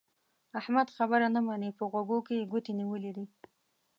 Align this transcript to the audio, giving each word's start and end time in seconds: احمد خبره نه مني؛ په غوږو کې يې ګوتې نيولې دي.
احمد 0.59 0.87
خبره 0.97 1.27
نه 1.35 1.41
مني؛ 1.47 1.69
په 1.77 1.83
غوږو 1.91 2.19
کې 2.27 2.33
يې 2.39 2.49
ګوتې 2.51 2.71
نيولې 2.79 3.11
دي. 3.17 3.25